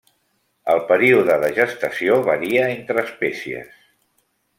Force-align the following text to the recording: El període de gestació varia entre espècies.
El 0.75 0.79
període 0.91 1.35
de 1.43 1.51
gestació 1.59 2.17
varia 2.31 2.63
entre 2.77 3.03
espècies. 3.07 3.77